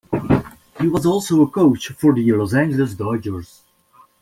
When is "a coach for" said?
1.43-2.11